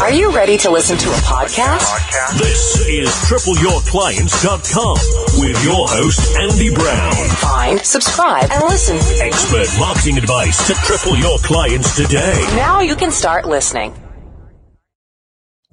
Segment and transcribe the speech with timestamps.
[0.00, 2.38] Are you ready to listen to a podcast?
[2.38, 4.96] This is TripleYourClients.com
[5.40, 7.28] with your host, Andy Brown.
[7.36, 8.96] Find, subscribe, and listen.
[9.20, 12.32] Expert marketing advice to triple your clients today.
[12.54, 13.92] Now you can start listening.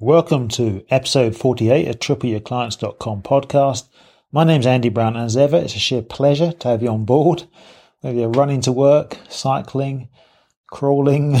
[0.00, 3.88] Welcome to episode 48 of TripleYourClients.com podcast.
[4.32, 7.04] My name's Andy Brown, and as ever, it's a sheer pleasure to have you on
[7.04, 7.44] board.
[8.00, 10.08] Whether you're running to work, cycling,
[10.68, 11.36] crawling,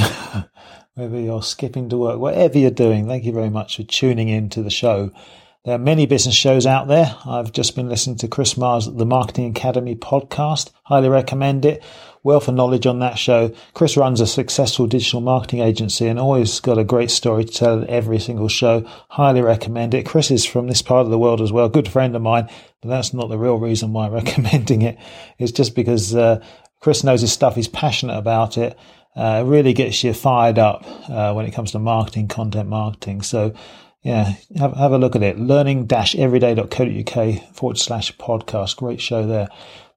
[0.96, 4.48] whether you're skipping to work, whatever you're doing, thank you very much for tuning in
[4.48, 5.12] to the show.
[5.62, 7.14] There are many business shows out there.
[7.26, 10.70] I've just been listening to Chris Marr, the Marketing Academy podcast.
[10.84, 11.82] Highly recommend it.
[12.22, 13.54] Wealth of knowledge on that show.
[13.74, 17.82] Chris runs a successful digital marketing agency and always got a great story to tell
[17.82, 18.88] at every single show.
[19.10, 20.06] Highly recommend it.
[20.06, 21.68] Chris is from this part of the world as well.
[21.68, 22.48] Good friend of mine,
[22.80, 24.96] but that's not the real reason why I'm recommending it.
[25.38, 26.42] It's just because uh,
[26.80, 27.54] Chris knows his stuff.
[27.54, 28.78] He's passionate about it.
[29.16, 33.22] Uh, really gets you fired up uh, when it comes to marketing, content marketing.
[33.22, 33.54] So
[34.02, 35.38] yeah, have, have a look at it.
[35.38, 38.76] Learning-everyday.co.uk forward slash podcast.
[38.76, 39.48] Great show there.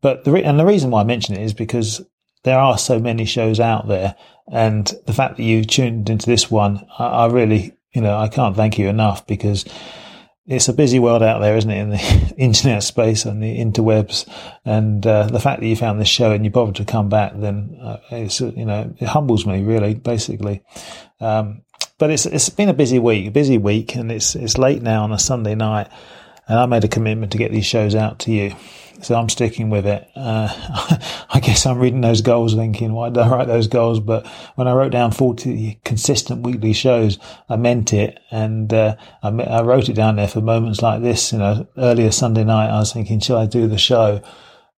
[0.02, 2.02] But the re- and the reason why I mention it is because
[2.44, 4.16] there are so many shows out there,
[4.52, 8.30] and the fact that you tuned into this one, I, I really, you know, I
[8.30, 9.64] can't thank you enough because
[10.50, 14.28] it's a busy world out there, isn't it, in the internet space and the interwebs.
[14.66, 17.34] And uh, the fact that you found this show and you bothered to come back,
[17.36, 20.64] then uh, it's you know it humbles me really, basically.
[21.22, 21.62] Um,
[22.00, 25.04] but it's it's been a busy week, a busy week, and it's it's late now
[25.04, 25.88] on a Sunday night,
[26.48, 28.56] and I made a commitment to get these shows out to you,
[29.02, 30.08] so I'm sticking with it.
[30.16, 30.50] Uh,
[31.30, 34.00] I guess I'm reading those goals, thinking, why did I write those goals?
[34.00, 39.30] But when I wrote down 40 consistent weekly shows, I meant it, and uh, I,
[39.30, 41.32] I wrote it down there for moments like this.
[41.32, 44.22] You know, earlier Sunday night, I was thinking, should I do the show?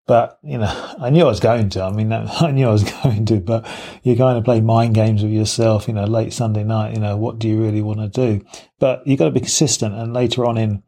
[0.07, 1.83] But, you know, I knew I was going to.
[1.83, 3.67] I mean, I knew I was going to, but
[4.03, 7.17] you're going to play mind games with yourself, you know, late Sunday night, you know,
[7.17, 8.45] what do you really want to do?
[8.79, 9.95] But you've got to be consistent.
[9.95, 10.83] And later on in,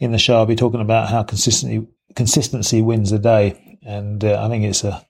[0.00, 3.78] in the show, I'll be talking about how consistency, consistency wins the day.
[3.86, 5.04] And uh, I think it's a,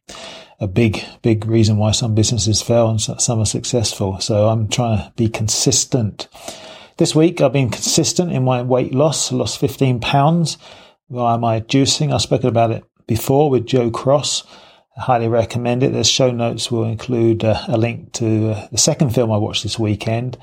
[0.60, 4.20] a big, big reason why some businesses fail and some are successful.
[4.20, 6.28] So I'm trying to be consistent.
[6.96, 9.32] This week, I've been consistent in my weight loss.
[9.32, 10.58] I lost 15 pounds
[11.10, 12.12] via my juicing.
[12.12, 14.44] I've spoken about it before with Joe Cross.
[14.96, 15.92] I highly recommend it.
[15.92, 19.64] The show notes will include uh, a link to uh, the second film I watched
[19.64, 20.38] this weekend.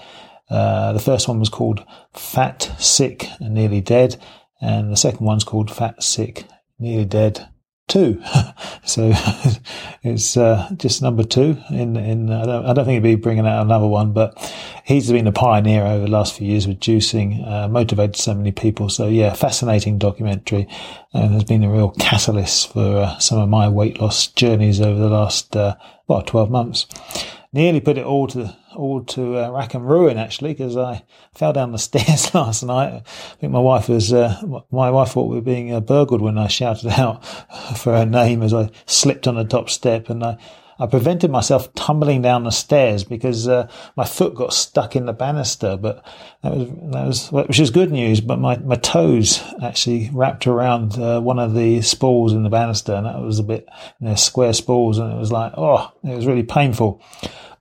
[0.49, 4.21] Uh, the first one was called Fat, Sick, and Nearly Dead,
[4.59, 6.45] and the second one's called Fat, Sick,
[6.81, 7.47] Nearly Dead,
[7.87, 8.23] two.
[8.83, 9.11] so
[10.03, 11.57] it's uh, just number two.
[11.69, 14.35] In in I don't, I don't think he'd be bringing out another one, but
[14.83, 18.51] he's been a pioneer over the last few years with juicing, uh, motivated so many
[18.51, 18.89] people.
[18.89, 20.67] So yeah, fascinating documentary,
[21.13, 24.99] and has been a real catalyst for uh, some of my weight loss journeys over
[24.99, 25.75] the last uh,
[26.07, 26.87] well twelve months.
[27.53, 31.03] Nearly put it all to all to uh, rack and ruin actually because I
[31.33, 32.93] fell down the stairs last night.
[32.93, 34.41] I think my wife was uh,
[34.71, 37.25] my wife thought we were being uh, burgled when I shouted out
[37.77, 40.37] for her name as I slipped on the top step and I.
[40.81, 45.13] I prevented myself tumbling down the stairs because uh, my foot got stuck in the
[45.13, 46.03] banister, but
[46.41, 48.19] that was that was which is good news.
[48.19, 52.95] But my, my toes actually wrapped around uh, one of the spools in the banister,
[52.95, 56.15] and that was a bit you know, square spools, and it was like oh, it
[56.15, 56.99] was really painful.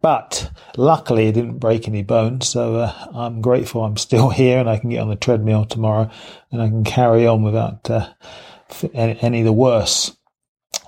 [0.01, 2.49] But luckily, it didn't break any bones.
[2.49, 6.11] So uh, I'm grateful I'm still here and I can get on the treadmill tomorrow
[6.51, 8.09] and I can carry on without uh,
[8.95, 10.17] any of the worse.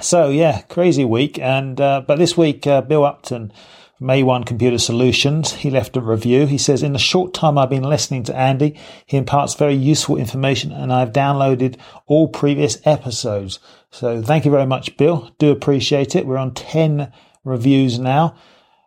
[0.03, 1.39] So yeah, crazy week.
[1.39, 3.53] And uh, but this week, uh, Bill Upton.
[4.01, 5.53] May A1 Computer Solutions.
[5.53, 6.47] He left a review.
[6.47, 8.77] He says, In the short time I've been listening to Andy,
[9.07, 13.61] he imparts very useful information and I've downloaded all previous episodes.
[13.93, 15.31] So thank you very much, Bill.
[15.39, 16.27] Do appreciate it.
[16.27, 17.13] We're on 10
[17.45, 18.35] reviews now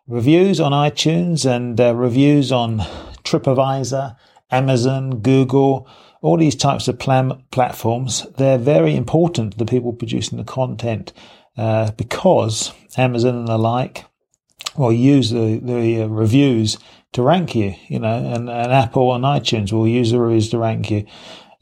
[0.06, 2.78] reviews on iTunes and uh, reviews on
[3.24, 4.16] TripAdvisor,
[4.50, 5.88] Amazon, Google,
[6.22, 8.26] all these types of plan- platforms.
[8.36, 11.12] They're very important to the people producing the content
[11.56, 14.04] uh, because Amazon and the like
[14.76, 16.78] will use the, the uh, reviews
[17.12, 20.58] to rank you, you know, and, and Apple and iTunes will use the reviews to
[20.58, 21.06] rank you.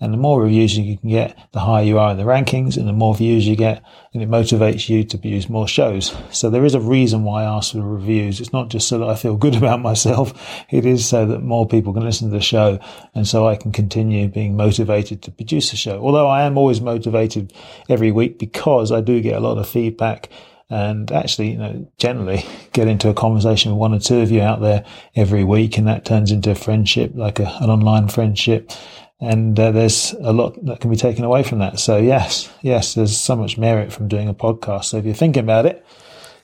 [0.05, 2.87] And the more reviews you can get, the higher you are in the rankings, and
[2.87, 6.15] the more views you get, and it motivates you to produce more shows.
[6.31, 8.39] So there is a reason why I ask for reviews.
[8.39, 10.39] It's not just so that I feel good about myself.
[10.71, 12.79] It is so that more people can listen to the show,
[13.15, 15.99] and so I can continue being motivated to produce the show.
[15.99, 17.55] Although I am always motivated
[17.89, 20.29] every week because I do get a lot of feedback
[20.71, 24.43] and actually, you know, generally get into a conversation with one or two of you
[24.43, 24.85] out there
[25.15, 28.71] every week, and that turns into a friendship, like a, an online friendship
[29.21, 31.79] and uh, there's a lot that can be taken away from that.
[31.79, 34.87] So yes, yes, there's so much merit from doing a podcast.
[34.87, 35.85] So if you're thinking about it,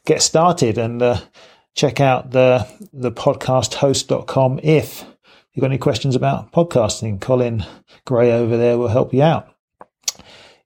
[0.06, 1.20] get started and uh,
[1.74, 5.04] check out the the podcasthost.com if
[5.52, 7.64] you've got any questions about podcasting, Colin
[8.04, 9.54] Gray over there will help you out.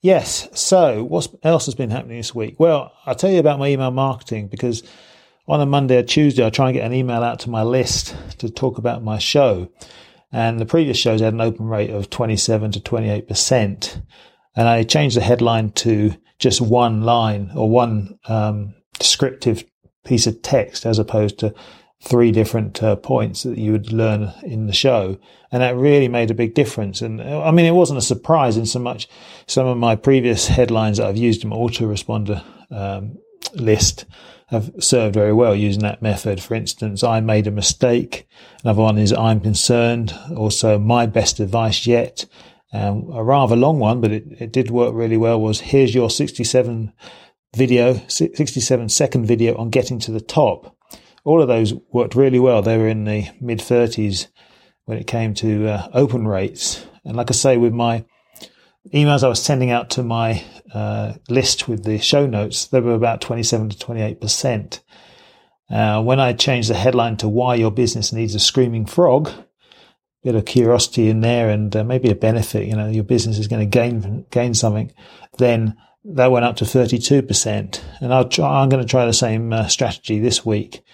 [0.00, 0.48] Yes.
[0.52, 2.60] So what else has been happening this week?
[2.60, 4.82] Well, I'll tell you about my email marketing because
[5.48, 8.14] on a Monday or Tuesday, I try and get an email out to my list
[8.38, 9.70] to talk about my show.
[10.34, 14.02] And the previous shows had an open rate of 27 to 28%.
[14.56, 19.64] And I changed the headline to just one line or one um, descriptive
[20.04, 21.54] piece of text as opposed to
[22.02, 25.16] three different uh, points that you would learn in the show.
[25.52, 27.00] And that really made a big difference.
[27.00, 29.08] And I mean, it wasn't a surprise in so much
[29.46, 32.42] some of my previous headlines that I've used in my autoresponder
[32.72, 33.19] um,
[33.55, 34.05] list
[34.49, 36.43] have served very well using that method.
[36.43, 38.29] For instance, I made a mistake.
[38.62, 40.14] Another one is I'm concerned.
[40.37, 42.26] Also, my best advice yet.
[42.73, 46.11] Um, a rather long one, but it, it did work really well was here's your
[46.11, 46.93] 67
[47.55, 50.76] video, 67 second video on getting to the top.
[51.25, 52.62] All of those worked really well.
[52.62, 54.26] They were in the mid 30s
[54.85, 56.85] when it came to uh, open rates.
[57.05, 58.05] And like I say, with my
[58.92, 62.94] emails I was sending out to my uh, list with the show notes, they were
[62.94, 64.81] about 27 to 28%.
[65.70, 69.44] Uh, when I changed the headline to why your business needs a screaming frog, a
[70.22, 73.48] bit of curiosity in there and uh, maybe a benefit, you know, your business is
[73.48, 74.92] going to gain, gain something,
[75.38, 77.81] then that went up to 32%.
[78.00, 80.84] And I'll try, I'm going to try the same uh, strategy this week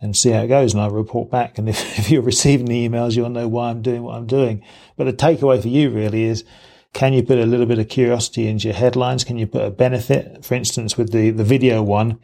[0.00, 0.72] and see how it goes.
[0.72, 1.58] And I'll report back.
[1.58, 4.64] And if, if you're receiving the emails, you'll know why I'm doing what I'm doing.
[4.96, 6.44] But the takeaway for you really is,
[6.92, 9.24] can you put a little bit of curiosity into your headlines?
[9.24, 10.44] Can you put a benefit?
[10.44, 12.18] For instance, with the, the video one,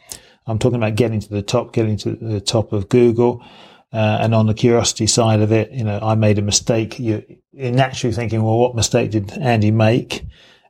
[0.47, 3.45] I'm talking about getting to the top, getting to the top of Google.
[3.93, 6.99] Uh, and on the curiosity side of it, you know, I made a mistake.
[6.99, 7.25] You,
[7.59, 10.27] are naturally thinking, well, what mistake did Andy make?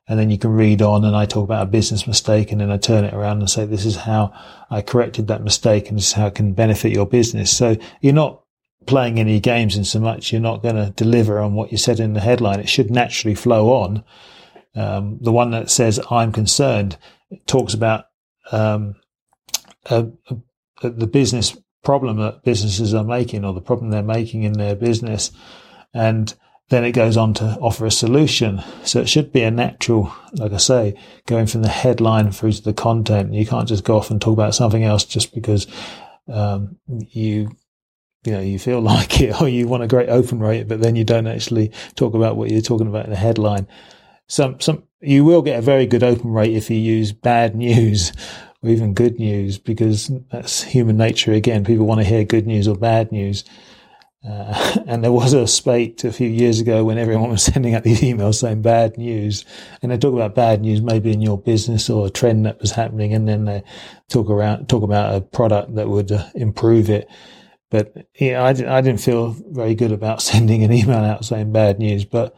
[0.09, 2.71] And then you can read on and I talk about a business mistake and then
[2.71, 4.33] I turn it around and say, this is how
[4.71, 7.55] I corrected that mistake and this is how it can benefit your business.
[7.57, 8.43] So you're not
[8.87, 12.01] playing any games in so much you're not going to deliver on what you said
[12.01, 12.61] in the headline.
[12.61, 14.05] It should naturally flow on.
[14.75, 16.97] Um, the one that says I'm concerned
[17.47, 18.07] talks about
[18.53, 18.97] um,
[19.87, 20.07] a,
[20.83, 24.75] a, the business problem that businesses are making or the problem they're making in their
[24.75, 25.31] business.
[25.95, 26.35] And
[26.69, 28.63] then it goes on to offer a solution.
[28.83, 32.63] So it should be a natural, like I say, going from the headline through to
[32.63, 33.33] the content.
[33.33, 35.67] You can't just go off and talk about something else just because
[36.29, 37.57] um, you
[38.27, 40.97] you know you feel like it or you want a great open rate, but then
[40.97, 43.67] you don't actually talk about what you're talking about in the headline.
[44.29, 48.13] Some some you will get a very good open rate if you use bad news
[48.63, 51.65] or even good news because that's human nature again.
[51.65, 53.45] People want to hear good news or bad news.
[54.27, 57.85] Uh, and there was a spate a few years ago when everyone was sending out
[57.85, 59.45] these emails saying bad news.
[59.83, 62.73] And they talk about bad news maybe in your business or a trend that was
[62.73, 63.15] happening.
[63.15, 63.63] And then they
[64.09, 67.09] talk around, talk about a product that would uh, improve it.
[67.71, 72.05] But I, I didn't feel very good about sending an email out saying bad news.
[72.05, 72.37] But,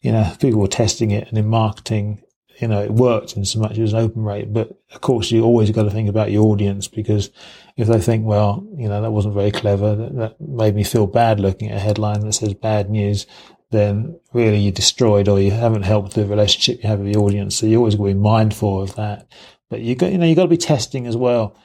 [0.00, 2.22] you know, people were testing it and in marketing,
[2.60, 4.52] you know, it worked in so much as an open rate.
[4.52, 7.30] But of course, you always got to think about your audience because
[7.76, 11.06] if they think, well, you know, that wasn't very clever, that, that made me feel
[11.06, 13.26] bad looking at a headline that says bad news,
[13.70, 17.56] then really you destroyed or you haven't helped the relationship you have with the audience.
[17.56, 19.26] So you always got to be mindful of that.
[19.68, 21.56] But you got, you know, you got to be testing as well,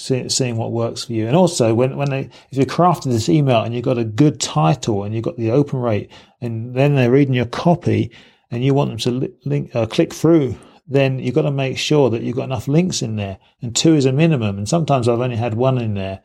[0.00, 1.26] see, seeing what works for you.
[1.26, 4.40] And also when, when they, if you crafted this email and you've got a good
[4.40, 6.10] title and you've got the open rate
[6.40, 8.10] and then they're reading your copy
[8.50, 10.56] and you want them to link, uh, click through
[10.90, 13.38] then you've got to make sure that you've got enough links in there.
[13.62, 14.58] And two is a minimum.
[14.58, 16.20] And sometimes I've only had one in there.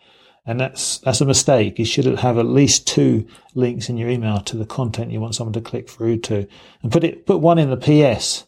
[0.48, 1.78] And that's, that's a mistake.
[1.78, 5.36] You should have at least two links in your email to the content you want
[5.36, 6.48] someone to click through to.
[6.82, 8.46] And put it, put one in the PS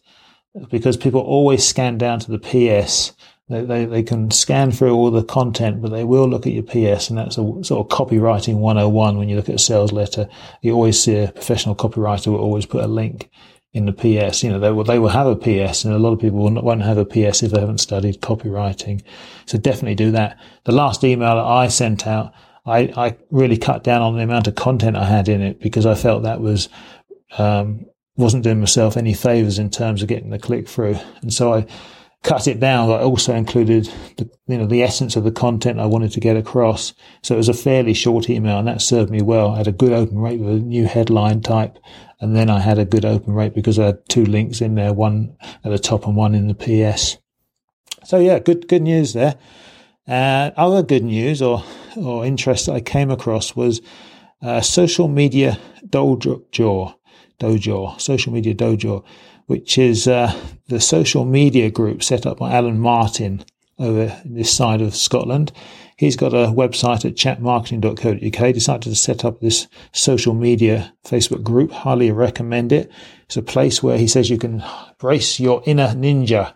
[0.70, 3.12] because people always scan down to the PS.
[3.48, 6.62] They, they, they can scan through all the content, but they will look at your
[6.62, 7.08] PS.
[7.08, 9.16] And that's a sort of copywriting 101.
[9.16, 10.28] When you look at a sales letter,
[10.60, 13.30] you always see a professional copywriter will always put a link
[13.72, 14.42] in the PS.
[14.42, 16.50] You know, they will, they will have a PS and a lot of people will
[16.50, 19.02] not, won't have a PS if they haven't studied copywriting.
[19.46, 20.38] So definitely do that.
[20.64, 22.32] The last email that I sent out,
[22.66, 25.86] I, I really cut down on the amount of content I had in it because
[25.86, 26.68] I felt that was,
[27.38, 27.86] um,
[28.16, 30.98] wasn't doing myself any favors in terms of getting the click through.
[31.22, 31.66] And so I
[32.22, 32.90] cut it down.
[32.90, 36.36] I also included the, you know, the essence of the content I wanted to get
[36.36, 36.92] across.
[37.22, 39.50] So it was a fairly short email and that served me well.
[39.50, 41.78] I had a good open rate with a new headline type
[42.20, 44.92] and then I had a good open rate because I had two links in there,
[44.92, 47.18] one at the top and one in the PS.
[48.04, 49.36] So yeah, good, good news there.
[50.06, 51.62] Uh, other good news or,
[51.96, 53.80] or interest I came across was,
[54.40, 56.42] uh, social media dojo,
[57.38, 59.04] dojo, social media dojo,
[59.46, 60.32] which is, uh,
[60.68, 63.44] the social media group set up by Alan Martin
[63.78, 65.52] over this side of Scotland.
[65.96, 68.54] He's got a website at chatmarketing.co.uk.
[68.54, 71.72] Decided to set up this social media Facebook group.
[71.72, 72.90] Highly recommend it.
[73.24, 74.62] It's a place where he says you can
[74.98, 76.54] brace your inner ninja.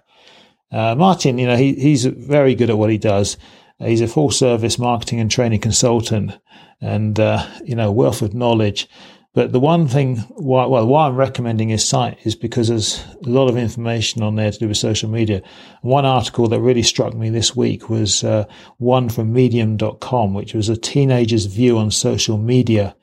[0.70, 3.36] Uh, Martin, you know, he, he's very good at what he does.
[3.78, 6.38] He's a full service marketing and training consultant
[6.80, 8.88] and, uh, you know, wealth of knowledge.
[9.34, 13.30] But the one thing, why, well, why I'm recommending his site is because there's a
[13.30, 15.42] lot of information on there to do with social media.
[15.80, 18.44] One article that really struck me this week was uh,
[18.76, 22.94] one from medium.com, which was a teenager's view on social media.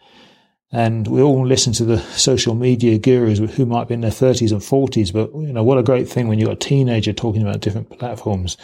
[0.72, 4.52] And we all listen to the social media gurus who might be in their 30s
[4.52, 7.42] and 40s, but you know, what a great thing when you've got a teenager talking
[7.42, 8.56] about different platforms.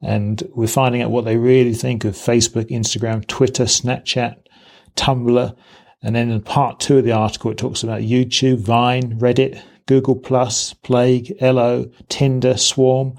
[0.00, 4.36] And we're finding out what they really think of Facebook, Instagram, Twitter, Snapchat,
[4.96, 5.54] Tumblr,
[6.04, 10.14] and then in part two of the article, it talks about YouTube, Vine, Reddit, Google
[10.14, 13.16] Plus, Plague, Ello, Tinder, Swarm,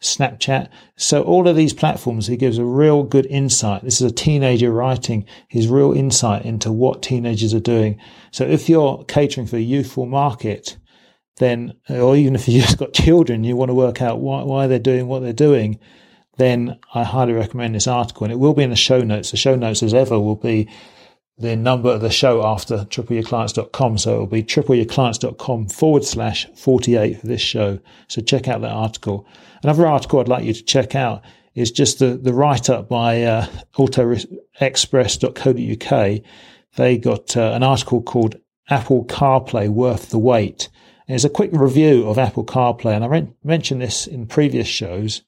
[0.00, 0.68] Snapchat.
[0.96, 3.82] So all of these platforms, he gives a real good insight.
[3.82, 8.00] This is a teenager writing his real insight into what teenagers are doing.
[8.30, 10.76] So if you're catering for a youthful market,
[11.38, 14.68] then, or even if you've just got children, you want to work out why, why
[14.68, 15.80] they're doing what they're doing,
[16.36, 18.24] then I highly recommend this article.
[18.24, 19.32] And it will be in the show notes.
[19.32, 20.68] The show notes, as ever, will be
[21.38, 23.98] the number of the show after tripleyourclients.com.
[23.98, 27.78] So it'll be tripleyourclients.com forward slash 48 for this show.
[28.08, 29.26] So check out that article.
[29.62, 31.22] Another article I'd like you to check out
[31.54, 36.22] is just the, the write up by uh, autoexpress.co.uk.
[36.76, 38.36] They got uh, an article called
[38.68, 40.68] Apple CarPlay Worth the Wait.
[41.06, 42.94] And it's a quick review of Apple CarPlay.
[42.94, 45.22] And I re- mentioned this in previous shows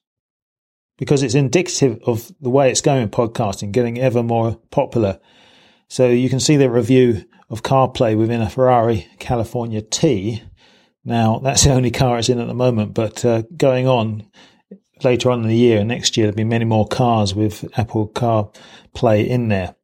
[0.97, 5.19] because it's indicative of the way it's going in podcasting, getting ever more popular.
[5.91, 10.41] So you can see the review of CarPlay within a Ferrari California T.
[11.03, 14.25] Now that's the only car it's in at the moment, but uh, going on
[15.03, 18.07] later on in the year, and next year, there'll be many more cars with Apple
[18.07, 19.75] CarPlay in there.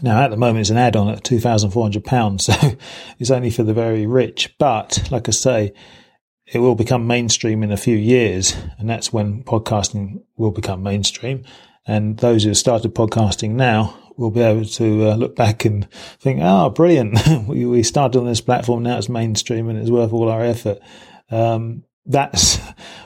[0.00, 2.78] Now, at the moment, it's an add-on at £2,400, so
[3.18, 4.54] it's only for the very rich.
[4.58, 5.74] But, like I say,
[6.46, 11.44] it will become mainstream in a few years, and that's when podcasting will become mainstream.
[11.86, 15.88] And those who have started podcasting now we'll be able to uh, look back and
[16.20, 17.18] think, oh, brilliant.
[17.48, 18.82] we, we started on this platform.
[18.82, 20.78] Now it's mainstream and it's worth all our effort.
[21.30, 22.58] Um, that's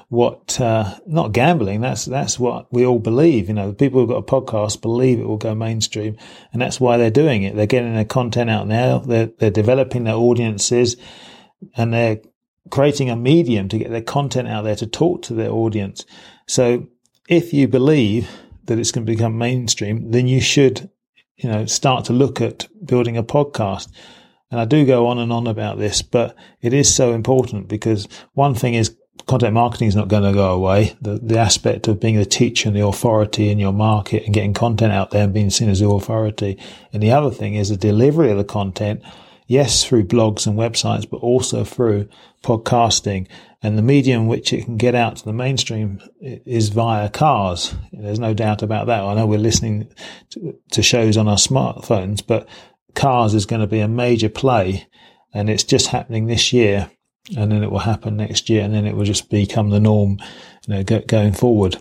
[0.09, 1.81] what, uh, not gambling.
[1.81, 3.49] That's, that's what we all believe.
[3.49, 6.17] You know, the people who've got a podcast believe it will go mainstream
[6.53, 7.55] and that's why they're doing it.
[7.55, 8.99] They're getting their content out now.
[8.99, 10.97] They're, they're developing their audiences
[11.77, 12.21] and they're
[12.71, 16.05] creating a medium to get their content out there to talk to their audience.
[16.47, 16.89] So
[17.29, 18.29] if you believe
[18.65, 20.91] that it's going to become mainstream, then you should
[21.39, 23.89] you know, start to look at building a podcast.
[24.51, 28.09] And I do go on and on about this, but it is so important because
[28.33, 30.97] one thing is content marketing is not going to go away.
[31.01, 34.55] The, the aspect of being the teacher and the authority in your market and getting
[34.55, 36.59] content out there and being seen as the authority.
[36.93, 39.03] And the other thing is the delivery of the content.
[39.49, 42.11] Yes, through blogs and websites, but also through
[42.43, 43.27] podcasting
[43.63, 47.75] and the medium which it can get out to the mainstream is via cars.
[47.91, 49.03] There's no doubt about that.
[49.03, 49.91] I know we're listening
[50.31, 52.47] to, to shows on our smartphones, but
[52.95, 54.87] cars is going to be a major play
[55.33, 56.91] and it's just happening this year
[57.35, 60.19] and then it will happen next year and then it will just become the norm,
[60.67, 61.79] you know, go, going forward.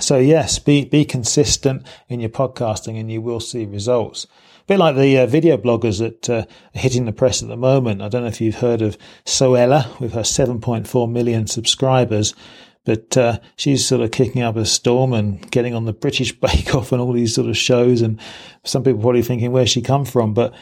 [0.00, 4.26] So yes, be, be consistent in your podcasting and you will see results
[4.70, 6.44] bit like the uh, video bloggers that uh,
[6.76, 8.00] are hitting the press at the moment.
[8.00, 12.36] I don't know if you've heard of Zoella with her 7.4 million subscribers,
[12.84, 16.72] but uh, she's sort of kicking up a storm and getting on the British Bake
[16.72, 18.00] Off and all these sort of shows.
[18.00, 18.20] And
[18.62, 20.54] some people probably thinking where's she come from, but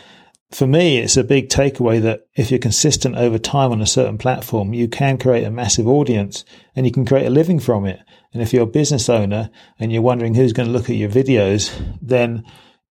[0.51, 4.17] for me, it's a big takeaway that if you're consistent over time on a certain
[4.17, 8.01] platform, you can create a massive audience and you can create a living from it.
[8.33, 11.11] And if you're a business owner and you're wondering who's going to look at your
[11.11, 12.47] videos, then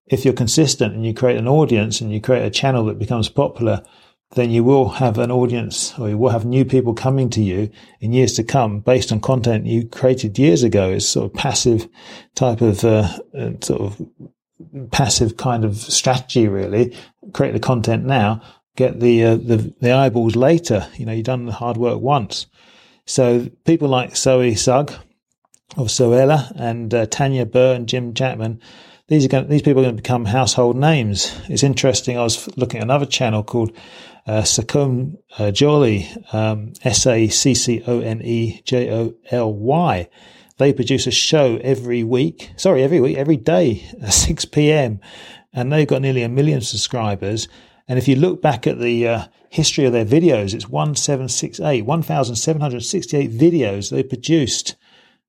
[0.08, 3.30] if you're consistent and you create an audience and you create a channel that becomes
[3.30, 3.84] popular,
[4.32, 7.70] then you will have an audience or you will have new people coming to you
[8.02, 10.90] in years to come based on content you created years ago.
[10.90, 11.88] It's sort of passive
[12.36, 14.02] type of, uh, uh, sort of
[14.92, 16.96] passive kind of strategy, really.
[17.34, 18.42] Create the content now,
[18.76, 20.88] get the, uh, the, the eyeballs later.
[20.98, 22.48] You know, you've done the hard work once.
[23.06, 24.92] So people like Zoe Sugg
[25.78, 28.62] of Zoella and uh, Tanya Burr and Jim Chapman
[29.08, 31.34] these are going, these people are going to become household names.
[31.48, 32.18] It's interesting.
[32.18, 33.72] I was looking at another channel called
[34.26, 34.46] uh,
[35.38, 40.10] uh, Jolly, um, S A C C O N E J O L Y.
[40.58, 42.52] They produce a show every week.
[42.58, 45.00] Sorry, every week, every day at 6 p.m.
[45.54, 47.48] And they've got nearly a million subscribers.
[47.88, 53.32] And if you look back at the uh, history of their videos, it's 1768, 1,768
[53.32, 54.76] videos they produced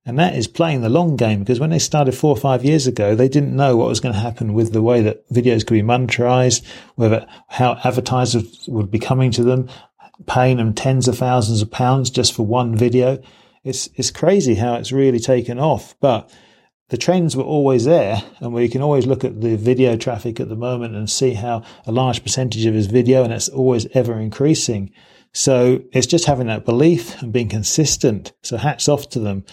[0.09, 2.87] And that is playing the long game because when they started four or five years
[2.87, 5.75] ago, they didn't know what was going to happen with the way that videos could
[5.75, 9.69] be monetized, whether how advertisers would be coming to them,
[10.25, 13.21] paying them tens of thousands of pounds just for one video.
[13.65, 16.35] It's, it's crazy how it's really taken off, but
[16.88, 20.49] the trends were always there and we can always look at the video traffic at
[20.49, 24.19] the moment and see how a large percentage of his video and it's always ever
[24.19, 24.91] increasing.
[25.35, 28.33] So it's just having that belief and being consistent.
[28.43, 29.45] So hats off to them.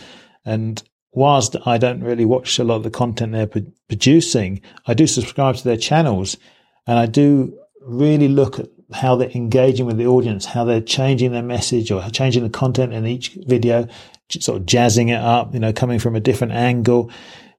[0.46, 5.08] And whilst I don't really watch a lot of the content they're producing, I do
[5.08, 6.38] subscribe to their channels.
[6.86, 11.32] And I do really look at how they're engaging with the audience, how they're changing
[11.32, 13.88] their message or changing the content in each video,
[14.30, 17.10] sort of jazzing it up, you know, coming from a different angle,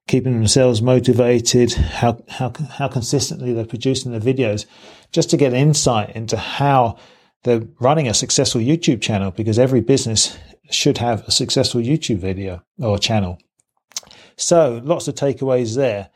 [0.06, 4.66] keeping themselves motivated, how, how, how consistently they're producing the videos,
[5.10, 6.96] just to get insight into how
[7.42, 10.36] they're running a successful YouTube channel because every business
[10.70, 13.38] should have a successful YouTube video or channel.
[14.36, 16.10] So lots of takeaways there.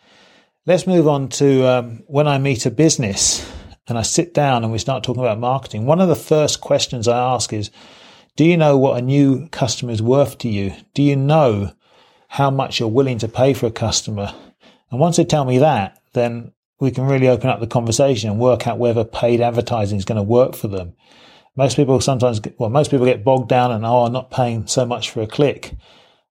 [0.66, 3.50] Let's move on to um, when I meet a business
[3.88, 5.86] and I sit down and we start talking about marketing.
[5.86, 7.70] One of the first questions I ask is,
[8.36, 10.72] do you know what a new customer is worth to you?
[10.94, 11.72] Do you know
[12.28, 14.32] how much you're willing to pay for a customer?
[14.90, 18.38] And once they tell me that, then we can really open up the conversation and
[18.38, 20.94] work out whether paid advertising is going to work for them.
[21.56, 24.66] Most people sometimes, get, well, most people get bogged down and, oh, I'm not paying
[24.66, 25.74] so much for a click,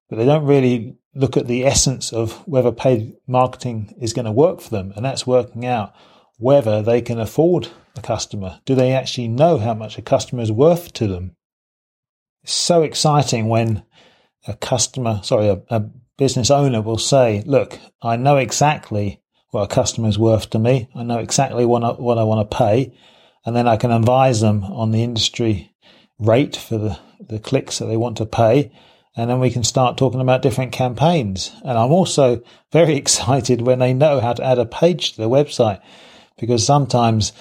[0.10, 4.32] but they don't really look at the essence of whether paid marketing is going to
[4.32, 4.94] work for them.
[4.96, 5.94] And that's working out
[6.38, 8.62] whether they can afford a customer.
[8.66, 11.36] Do they actually know how much a customer is worth to them?
[12.44, 13.84] It's so exciting when
[14.48, 15.84] a customer, sorry, a, a
[16.18, 19.22] business owner will say, look, I know exactly
[19.52, 20.90] what a customer is worth to me.
[20.96, 22.96] I know exactly what I, what I want to pay
[23.46, 25.74] and then I can advise them on the industry
[26.20, 28.72] rate for the, the clicks that they want to pay.
[29.16, 31.52] And then we can start talking about different campaigns.
[31.64, 32.42] And I'm also
[32.72, 35.82] very excited when they know how to add a page to their website
[36.38, 37.34] because sometimes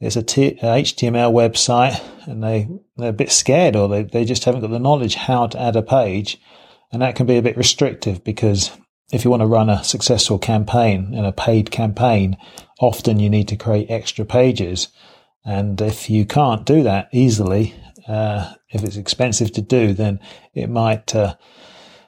[0.00, 4.44] it's a T- HTML website and they, they're a bit scared or they, they just
[4.44, 6.40] haven't got the knowledge how to add a page.
[6.92, 8.70] And that can be a bit restrictive because
[9.12, 12.36] if you want to run a successful campaign and a paid campaign,
[12.80, 14.88] often you need to create extra pages.
[15.48, 17.74] And if you can't do that easily,
[18.06, 20.20] uh, if it's expensive to do, then
[20.52, 21.36] it might uh,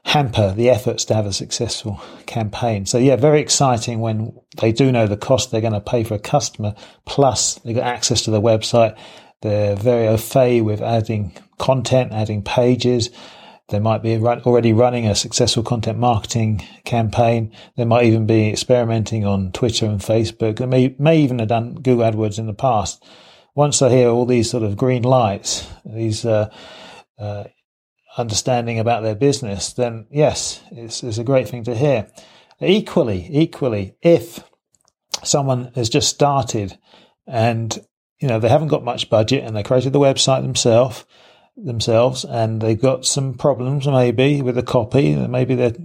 [0.04, 2.84] hamper the efforts to have a successful campaign.
[2.84, 6.16] So yeah, very exciting when they do know the cost they're going to pay for
[6.16, 6.74] a customer,
[7.06, 8.94] plus they've got access to the website.
[9.40, 13.08] They're very au fait with adding content, adding pages.
[13.68, 17.54] They might be already running a successful content marketing campaign.
[17.78, 20.58] They might even be experimenting on Twitter and Facebook.
[20.58, 23.02] They may, may even have done Google AdWords in the past
[23.54, 26.50] once I hear all these sort of green lights, these uh,
[27.18, 27.44] uh,
[28.16, 32.08] understanding about their business, then yes, it's, it's a great thing to hear.
[32.60, 34.44] Equally, equally, if
[35.22, 36.78] someone has just started
[37.26, 37.78] and
[38.20, 41.04] you know they haven't got much budget and they created the website themselves
[41.56, 45.76] themselves and they've got some problems maybe with the copy maybe they're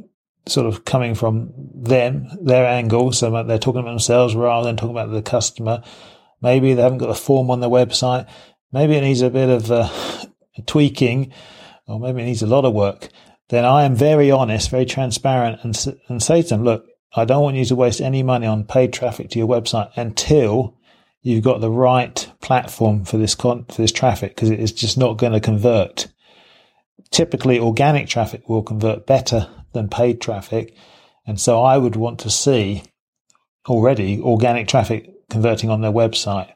[0.47, 4.91] sort of coming from them their angle so they're talking about themselves rather than talking
[4.95, 5.83] about the customer
[6.41, 8.27] Maybe they haven't got a form on their website.
[8.71, 9.89] Maybe it needs a bit of uh,
[10.65, 11.31] tweaking,
[11.87, 13.09] or maybe it needs a lot of work.
[13.49, 17.43] Then I am very honest, very transparent, and and say to them, look, I don't
[17.43, 20.77] want you to waste any money on paid traffic to your website until
[21.21, 24.97] you've got the right platform for this con- for this traffic because it is just
[24.97, 26.07] not going to convert.
[27.11, 30.75] Typically, organic traffic will convert better than paid traffic,
[31.25, 32.83] and so I would want to see
[33.67, 36.51] already organic traffic converting on their website.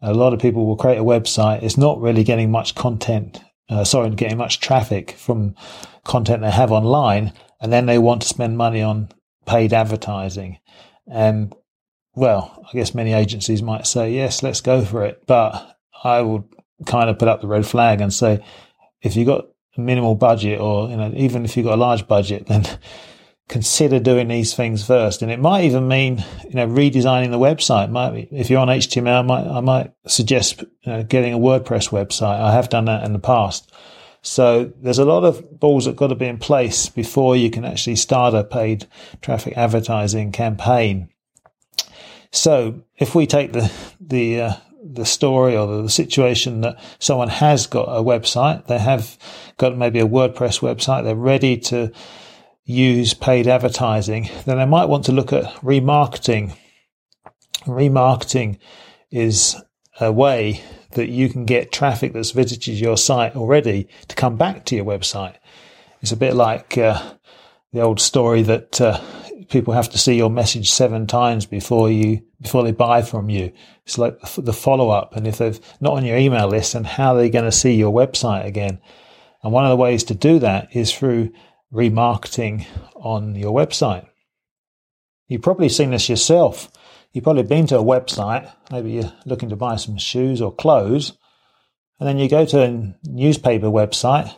[0.00, 1.62] A lot of people will create a website.
[1.62, 5.54] It's not really getting much content, uh, sorry, getting much traffic from
[6.04, 7.32] content they have online.
[7.60, 9.08] And then they want to spend money on
[9.46, 10.58] paid advertising.
[11.06, 11.54] And
[12.14, 15.22] well, I guess many agencies might say, yes, let's go for it.
[15.26, 16.44] But I would
[16.86, 18.44] kind of put up the red flag and say,
[19.00, 19.46] if you've got
[19.76, 22.66] a minimal budget or, you know, even if you've got a large budget, then
[23.52, 25.20] consider doing these things first.
[25.20, 27.90] And it might even mean, you know, redesigning the website.
[27.90, 32.40] Might if you're on HTML, I might, I might suggest getting a WordPress website.
[32.40, 33.70] I have done that in the past.
[34.22, 37.66] So there's a lot of balls that got to be in place before you can
[37.66, 38.86] actually start a paid
[39.20, 41.10] traffic advertising campaign.
[42.30, 47.66] So if we take the, the, uh, the story or the situation that someone has
[47.66, 49.18] got a website, they have
[49.58, 51.92] got maybe a WordPress website, they're ready to
[52.64, 56.56] use paid advertising, then I might want to look at remarketing.
[57.66, 58.58] Remarketing
[59.10, 59.56] is
[60.00, 64.64] a way that you can get traffic that's visited your site already to come back
[64.66, 65.36] to your website.
[66.00, 67.14] It's a bit like uh,
[67.72, 69.00] the old story that uh,
[69.48, 73.52] people have to see your message seven times before you before they buy from you.
[73.84, 77.14] It's like the follow up, and if they're not on your email list, then how
[77.14, 78.80] are they going to see your website again?
[79.42, 81.32] And one of the ways to do that is through
[81.72, 84.06] remarketing on your website.
[85.28, 86.70] You've probably seen this yourself.
[87.12, 91.12] You've probably been to a website, maybe you're looking to buy some shoes or clothes,
[92.00, 94.34] and then you go to a newspaper website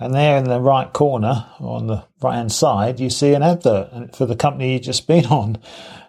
[0.00, 4.14] and there in the right corner, on the right hand side, you see an advert
[4.14, 5.58] for the company you've just been on.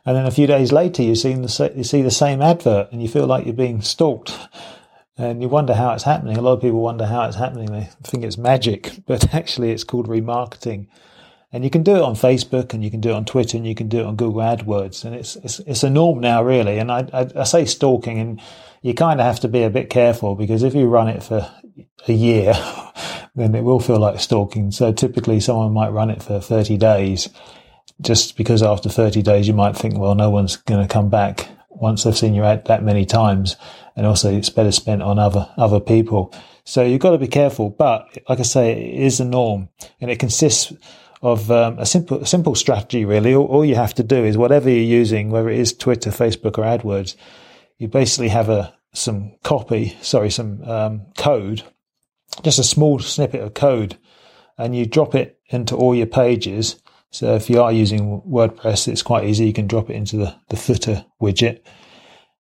[0.05, 3.01] And then a few days later, you see, the, you see the same advert and
[3.01, 4.37] you feel like you're being stalked.
[5.19, 6.37] And you wonder how it's happening.
[6.37, 7.69] A lot of people wonder how it's happening.
[7.73, 10.87] They think it's magic, but actually it's called remarketing.
[11.51, 13.67] And you can do it on Facebook and you can do it on Twitter and
[13.67, 15.03] you can do it on Google AdWords.
[15.03, 16.77] And it's, it's, it's a norm now, really.
[16.77, 18.41] And I, I, I say stalking and
[18.81, 21.51] you kind of have to be a bit careful because if you run it for
[22.07, 22.53] a year,
[23.35, 24.71] then it will feel like stalking.
[24.71, 27.27] So typically someone might run it for 30 days
[27.99, 31.49] just because after 30 days you might think, well, no one's going to come back
[31.81, 33.55] once they've seen your ad that many times.
[33.95, 36.33] And also it's better spent on other, other people.
[36.63, 37.69] So you've got to be careful.
[37.69, 40.73] But like I say, it is a norm and it consists
[41.21, 43.33] of um, a simple, simple strategy really.
[43.33, 46.57] All, all you have to do is whatever you're using, whether it is Twitter, Facebook
[46.57, 47.15] or AdWords,
[47.77, 51.63] you basically have a, some copy, sorry, some um, code
[52.43, 53.97] just a small snippet of code
[54.57, 56.81] and you drop it into all your pages.
[57.11, 59.45] So if you are using WordPress, it's quite easy.
[59.45, 61.61] You can drop it into the, the footer widget.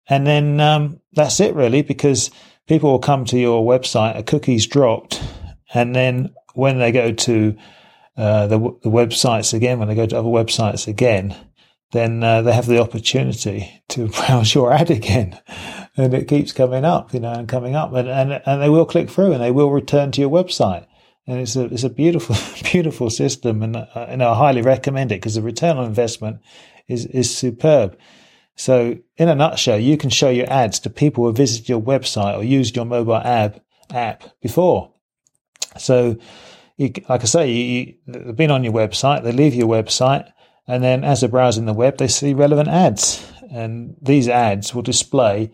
[0.09, 2.31] And then um, that's it really, because
[2.67, 5.23] people will come to your website, a cookie's dropped,
[5.75, 7.57] and then when they go to
[8.17, 11.37] uh, the, the websites again, when they go to other websites again,
[11.93, 15.39] then uh, they have the opportunity to browse your ad again.
[15.97, 18.87] And it keeps coming up, you know, and coming up and, and, and they will
[18.87, 20.87] click through and they will return to your website.
[21.27, 22.37] And it's a, it's a beautiful,
[22.71, 23.63] beautiful system.
[23.63, 26.41] And, uh, and I highly recommend it because the return on investment
[26.89, 27.99] is, is superb.
[28.55, 32.37] So in a nutshell, you can show your ads to people who visit your website
[32.37, 33.61] or used your mobile app,
[33.93, 34.93] app before.
[35.79, 36.17] So
[36.77, 40.31] you, like I say, you, they've been on your website, they leave your website,
[40.67, 43.25] and then as they're browsing the web, they see relevant ads.
[43.51, 45.53] And these ads will display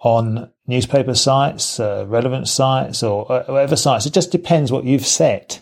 [0.00, 4.06] on newspaper sites, uh, relevant sites, or uh, whatever sites.
[4.06, 5.60] It just depends what you've set.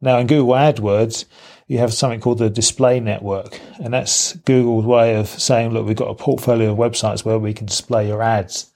[0.00, 1.24] Now, in Google AdWords,
[1.66, 3.60] you have something called the display network.
[3.82, 7.54] And that's Google's way of saying, look, we've got a portfolio of websites where we
[7.54, 8.70] can display your ads.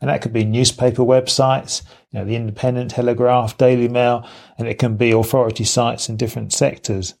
[0.00, 4.78] And that could be newspaper websites, you know, the Independent, Telegraph, Daily Mail, and it
[4.78, 7.14] can be authority sites in different sectors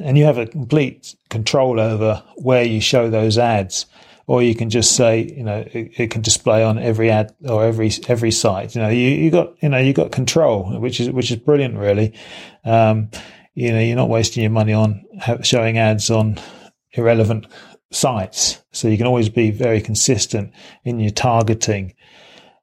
[0.00, 3.86] and you have a complete control over where you show those ads
[4.26, 7.64] or you can just say you know it, it, can display on every ad or
[7.64, 8.74] every every site.
[8.74, 11.76] You know you, you got you know you got control which is which is brilliant
[11.76, 12.14] really.
[12.64, 13.10] Um,
[13.54, 15.04] you know you're not wasting your money on
[15.42, 16.38] showing ads on
[16.92, 17.46] irrelevant
[17.90, 18.62] sites.
[18.72, 20.52] So you can always be very consistent
[20.84, 21.94] in your targeting.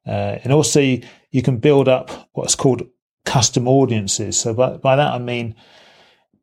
[0.06, 2.82] Uh, and also you, can build up what's called
[3.24, 4.36] custom audiences.
[4.40, 5.54] So by, by that i mean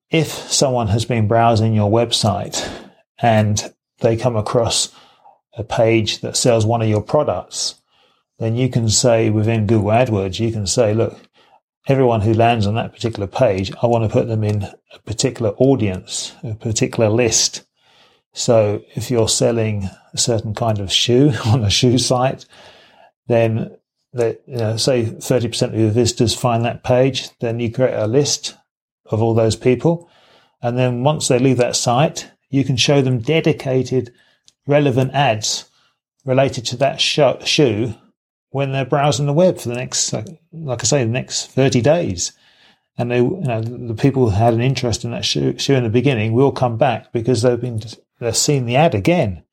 [0.10, 2.66] if someone has been browsing your website
[3.20, 4.94] and they come across
[5.58, 7.76] a page that sells one of your products,
[8.40, 11.20] then you can say within Google AdWords, you can say, look,
[11.88, 15.52] everyone who lands on that particular page, I want to put them in a particular
[15.58, 17.64] audience, a particular list.
[18.34, 22.46] So if you're selling a certain kind of shoe on a shoe site,
[23.28, 23.78] then
[24.14, 28.08] that, you know, say 30% of your visitors find that page, then you create a
[28.08, 28.56] list
[29.06, 30.10] of all those people.
[30.62, 34.14] And then once they leave that site, you can show them dedicated,
[34.68, 35.70] relevant ads
[36.26, 37.96] related to that shoe
[38.50, 40.14] when they're browsing the web for the next,
[40.52, 42.34] like I say, the next 30 days.
[42.98, 45.84] And they, you know, the people who had an interest in that shoe, shoe in
[45.84, 47.80] the beginning will come back because they've been,
[48.20, 49.44] they've seen the ad again.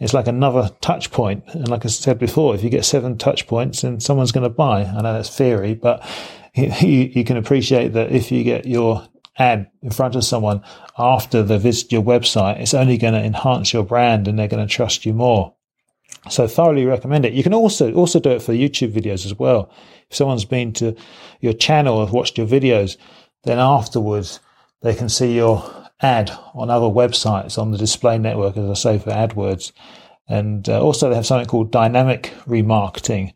[0.00, 1.44] It's like another touch point.
[1.52, 4.50] And like I said before, if you get seven touch points, then someone's going to
[4.50, 4.82] buy.
[4.82, 6.04] I know that's theory, but
[6.54, 10.62] you, you can appreciate that if you get your ad in front of someone
[10.98, 14.66] after they visit your website, it's only going to enhance your brand and they're going
[14.66, 15.54] to trust you more.
[16.30, 17.34] So thoroughly recommend it.
[17.34, 19.70] You can also also do it for YouTube videos as well.
[20.10, 20.96] If someone's been to
[21.40, 22.96] your channel or watched your videos,
[23.42, 24.40] then afterwards
[24.80, 25.64] they can see your
[26.00, 29.72] ad on other websites on the display network, as I say for AdWords.
[30.28, 33.34] And uh, also they have something called dynamic remarketing,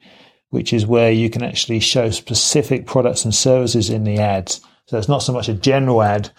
[0.51, 4.61] which is where you can actually show specific products and services in the ads.
[4.89, 6.31] So it's not so much a general ad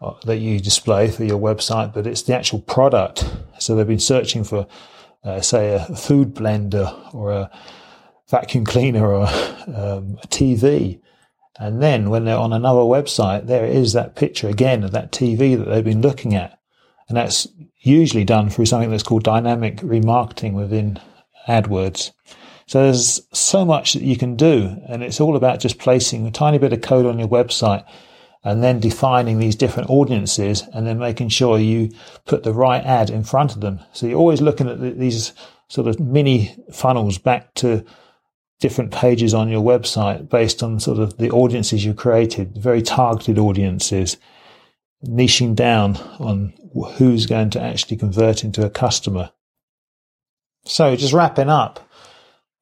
[0.00, 3.30] uh, that you display for your website, but it's the actual product.
[3.58, 4.66] So they've been searching for,
[5.24, 7.50] uh, say, a food blender or a
[8.30, 11.02] vacuum cleaner or um, a TV.
[11.58, 15.58] And then when they're on another website, there is that picture again of that TV
[15.58, 16.58] that they've been looking at.
[17.10, 17.46] And that's
[17.80, 20.98] usually done through something that's called dynamic remarketing within
[21.46, 22.12] AdWords.
[22.72, 24.80] So there's so much that you can do.
[24.88, 27.84] And it's all about just placing a tiny bit of code on your website
[28.42, 31.90] and then defining these different audiences and then making sure you
[32.24, 33.80] put the right ad in front of them.
[33.92, 35.34] So you're always looking at these
[35.68, 37.84] sort of mini funnels back to
[38.58, 43.38] different pages on your website based on sort of the audiences you created, very targeted
[43.38, 44.16] audiences,
[45.04, 46.54] niching down on
[46.94, 49.30] who's going to actually convert into a customer.
[50.64, 51.86] So just wrapping up,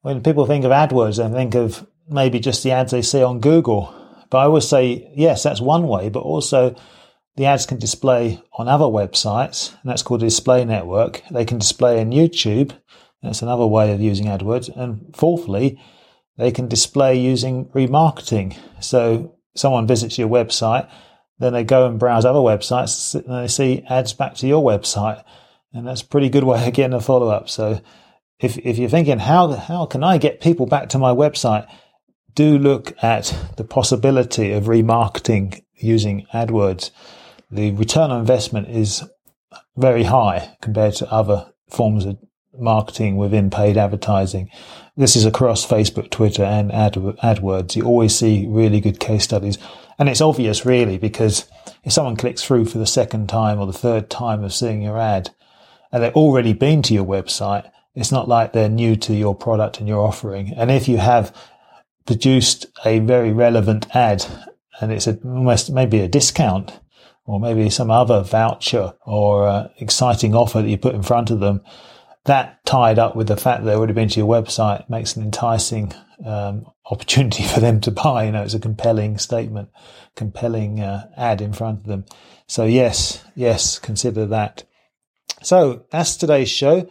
[0.01, 3.39] when people think of AdWords, they think of maybe just the ads they see on
[3.39, 3.95] Google
[4.31, 6.73] but I always say, yes, that's one way, but also
[7.35, 11.21] the ads can display on other websites, and that's called a display network.
[11.29, 12.71] They can display in YouTube.
[13.21, 14.75] That's another way of using AdWords.
[14.75, 15.79] And fourthly,
[16.37, 18.57] they can display using remarketing.
[18.79, 20.89] So someone visits your website,
[21.37, 25.23] then they go and browse other websites and they see ads back to your website.
[25.73, 27.49] And that's a pretty good way of getting a follow up.
[27.49, 27.81] So
[28.41, 31.67] if, if you're thinking, how, how can I get people back to my website?
[32.35, 36.91] do look at the possibility of remarketing using AdWords.
[37.49, 39.03] The return on investment is
[39.75, 42.17] very high compared to other forms of
[42.57, 44.49] marketing within paid advertising.
[44.95, 47.75] This is across Facebook, Twitter, and Ad- AdWords.
[47.75, 49.57] You always see really good case studies.
[49.97, 51.49] And it's obvious, really, because
[51.83, 54.97] if someone clicks through for the second time or the third time of seeing your
[54.97, 55.31] ad,
[55.91, 59.79] and they've already been to your website, it's not like they're new to your product
[59.79, 60.53] and your offering.
[60.55, 61.35] And if you have
[62.05, 64.25] produced a very relevant ad
[64.79, 66.79] and it's a, almost maybe a discount
[67.25, 71.39] or maybe some other voucher or uh, exciting offer that you put in front of
[71.39, 71.61] them,
[72.25, 75.23] that tied up with the fact that they've already been to your website makes an
[75.23, 75.91] enticing
[76.25, 78.25] um, opportunity for them to buy.
[78.25, 79.69] You know, it's a compelling statement,
[80.15, 82.05] compelling uh, ad in front of them.
[82.47, 84.63] So yes, yes, consider that.
[85.41, 86.89] So that's today's show.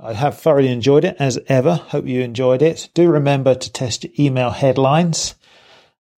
[0.00, 1.74] I have thoroughly enjoyed it as ever.
[1.74, 2.88] Hope you enjoyed it.
[2.94, 5.34] Do remember to test your email headlines.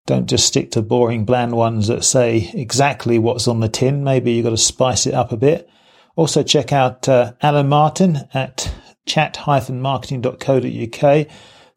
[0.06, 4.04] Don't just stick to boring, bland ones that say exactly what's on the tin.
[4.04, 5.68] Maybe you've got to spice it up a bit.
[6.16, 8.70] Also, check out uh, Alan Martin at
[9.06, 11.26] chat-marketing.co.uk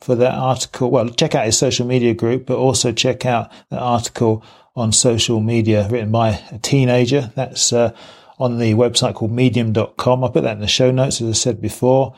[0.02, 0.92] for that article.
[0.92, 4.44] Well, check out his social media group, but also check out the article
[4.76, 7.32] on social media written by a teenager.
[7.36, 7.96] That's uh,
[8.44, 10.24] on the website called medium.com.
[10.24, 12.14] I'll put that in the show notes, as I said before.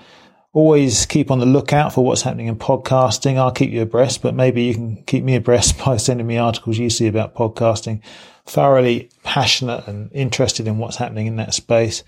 [0.54, 3.38] Always keep on the lookout for what's happening in podcasting.
[3.38, 6.80] I'll keep you abreast, but maybe you can keep me abreast by sending me articles
[6.80, 8.02] you see about podcasting.
[8.48, 12.04] Thoroughly passionate and interested in what's happening in that space.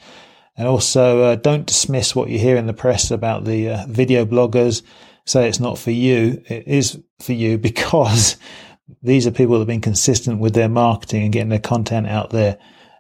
[0.58, 4.26] And also, uh, don't dismiss what you hear in the press about the uh, video
[4.26, 4.82] bloggers.
[5.26, 6.42] Say it's not for you.
[6.48, 8.38] It is for you because
[9.04, 12.32] these are people that have been consistent with their marketing and getting their content out
[12.32, 12.58] there.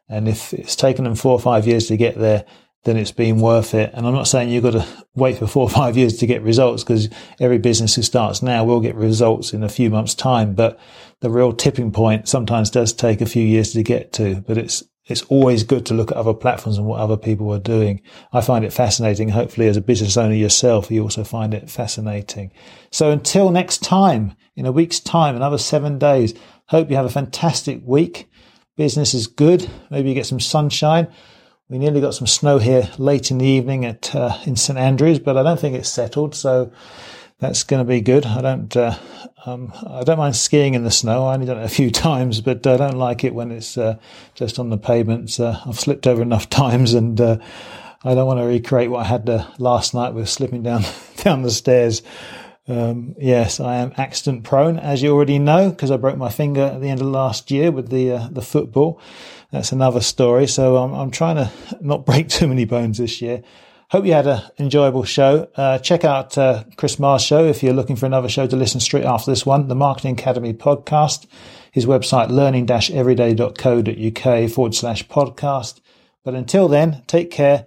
[0.10, 2.46] And if it's taken them four or five years to get there,
[2.84, 3.91] then it's been worth it.
[3.93, 6.41] And I'm not saying you've got to wait for four or five years to get
[6.41, 10.56] results because every business who starts now will get results in a few months time.
[10.56, 10.80] But
[11.20, 14.84] the real tipping point sometimes does take a few years to get to, but it's,
[15.06, 18.02] it's always good to look at other platforms and what other people are doing.
[18.32, 19.30] I find it fascinating.
[19.30, 22.52] Hopefully as a business owner yourself, you also find it fascinating.
[22.91, 26.34] So until next time, in a week's time, another seven days,
[26.67, 28.30] hope you have a fantastic week.
[28.78, 29.70] Business is good.
[29.90, 31.08] Maybe you get some sunshine.
[31.68, 35.20] We nearly got some snow here late in the evening at uh, in St Andrews,
[35.20, 36.72] but I don't think it's settled, so
[37.40, 38.26] that's going to be good.
[38.26, 38.98] I don't uh,
[39.48, 41.26] um, I don't mind skiing in the snow.
[41.26, 43.98] I only done it a few times, but I don't like it when it's uh,
[44.36, 45.40] just on the pavements.
[45.40, 47.38] Uh, I've slipped over enough times, and uh,
[48.04, 50.84] I don't want to recreate what I had uh, last night with slipping down
[51.18, 52.04] down the stairs.
[52.67, 56.63] Um, yes, I am accident prone, as you already know, because I broke my finger
[56.63, 58.99] at the end of last year with the uh, the football.
[59.51, 60.47] That's another story.
[60.47, 61.49] So I'm, I'm trying to
[61.82, 63.41] not break too many bones this year.
[63.89, 65.47] Hope you had an enjoyable show.
[65.56, 68.82] Uh, check out uh, Chris Marr's show if you're looking for another show to listen
[68.82, 71.25] straight after this one, the Marketing Academy podcast.
[71.71, 75.80] His website, learning-everyday.co.uk forward slash podcast.
[76.25, 77.65] But until then, take care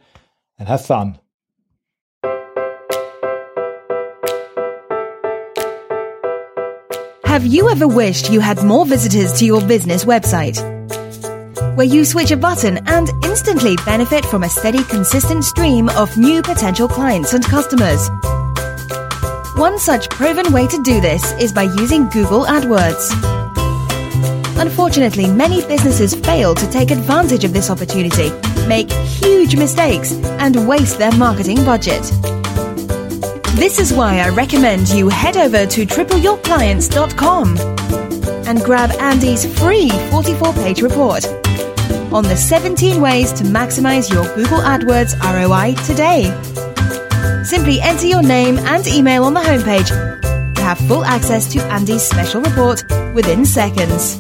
[0.59, 1.19] and have fun.
[7.31, 10.59] Have you ever wished you had more visitors to your business website?
[11.77, 16.43] Where you switch a button and instantly benefit from a steady, consistent stream of new
[16.43, 18.09] potential clients and customers.
[19.55, 23.13] One such proven way to do this is by using Google AdWords.
[24.61, 28.33] Unfortunately, many businesses fail to take advantage of this opportunity,
[28.67, 32.03] make huge mistakes, and waste their marketing budget.
[33.61, 37.59] This is why I recommend you head over to tripleyourclients.com.
[38.49, 41.27] and grab Andy's free 44 page report
[42.11, 46.25] on the 17 ways to maximize your Google AdWords ROI today.
[47.45, 49.91] Simply enter your name and email on the homepage
[50.55, 52.83] to have full access to Andy's special report
[53.15, 54.19] within seconds.